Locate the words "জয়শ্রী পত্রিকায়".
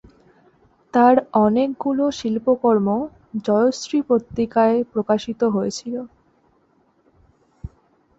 3.43-4.77